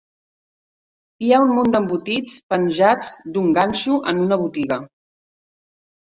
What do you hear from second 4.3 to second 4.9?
botiga.